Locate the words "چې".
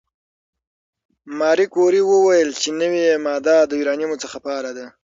2.61-2.69